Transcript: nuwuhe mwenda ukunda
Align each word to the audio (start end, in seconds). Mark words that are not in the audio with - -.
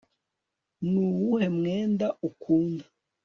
nuwuhe 0.89 1.47
mwenda 1.57 2.07
ukunda 2.27 2.83